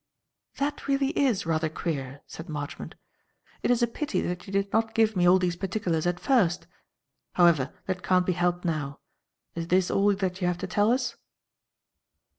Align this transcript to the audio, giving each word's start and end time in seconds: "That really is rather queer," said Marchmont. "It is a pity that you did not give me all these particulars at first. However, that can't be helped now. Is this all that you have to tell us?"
"That 0.57 0.87
really 0.87 1.09
is 1.11 1.45
rather 1.45 1.69
queer," 1.69 2.21
said 2.25 2.49
Marchmont. 2.49 2.95
"It 3.61 3.69
is 3.69 3.83
a 3.83 3.87
pity 3.87 4.19
that 4.21 4.47
you 4.47 4.51
did 4.51 4.73
not 4.73 4.95
give 4.95 5.15
me 5.15 5.27
all 5.29 5.37
these 5.37 5.55
particulars 5.55 6.07
at 6.07 6.19
first. 6.19 6.65
However, 7.33 7.71
that 7.85 8.01
can't 8.01 8.25
be 8.25 8.33
helped 8.33 8.65
now. 8.65 8.99
Is 9.53 9.67
this 9.67 9.91
all 9.91 10.11
that 10.15 10.41
you 10.41 10.47
have 10.47 10.57
to 10.57 10.65
tell 10.65 10.91
us?" 10.91 11.17